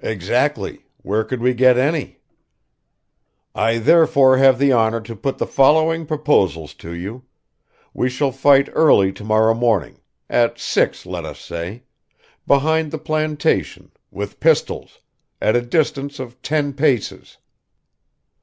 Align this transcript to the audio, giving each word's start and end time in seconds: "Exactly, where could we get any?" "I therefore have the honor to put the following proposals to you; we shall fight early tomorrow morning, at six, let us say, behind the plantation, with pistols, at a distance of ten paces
"Exactly, 0.00 0.84
where 0.98 1.24
could 1.24 1.40
we 1.40 1.54
get 1.54 1.78
any?" 1.78 2.18
"I 3.54 3.78
therefore 3.78 4.36
have 4.36 4.58
the 4.58 4.72
honor 4.72 5.00
to 5.00 5.16
put 5.16 5.38
the 5.38 5.46
following 5.46 6.04
proposals 6.04 6.74
to 6.84 6.92
you; 6.92 7.24
we 7.94 8.10
shall 8.10 8.30
fight 8.30 8.68
early 8.74 9.10
tomorrow 9.10 9.54
morning, 9.54 10.02
at 10.28 10.58
six, 10.58 11.06
let 11.06 11.24
us 11.24 11.40
say, 11.40 11.84
behind 12.46 12.90
the 12.90 12.98
plantation, 12.98 13.90
with 14.10 14.38
pistols, 14.38 15.00
at 15.40 15.56
a 15.56 15.62
distance 15.62 16.18
of 16.18 16.42
ten 16.42 16.74
paces 16.74 17.38